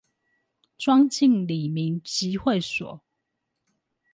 [0.79, 3.03] 莊敬里民集會所